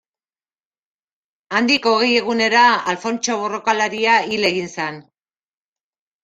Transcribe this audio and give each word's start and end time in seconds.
Handik 1.59 1.85
hogei 1.91 2.07
egunera 2.21 2.63
Alfontso 2.95 3.37
borrokalaria 3.43 4.17
hil 4.33 4.49
egin 4.51 4.73
zen. 4.79 4.99